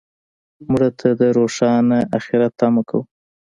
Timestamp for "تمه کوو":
2.59-3.03